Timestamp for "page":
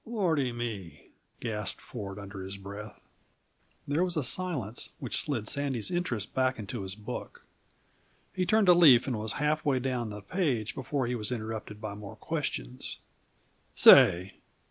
10.23-10.73